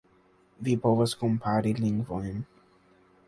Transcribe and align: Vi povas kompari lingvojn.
Vi 0.67 0.73
povas 0.85 1.13
kompari 1.19 1.73
lingvojn. 1.83 2.39